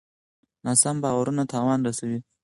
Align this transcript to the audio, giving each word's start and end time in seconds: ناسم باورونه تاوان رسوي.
ناسم 0.65 0.95
باورونه 1.03 1.43
تاوان 1.51 1.79
رسوي. 1.87 2.19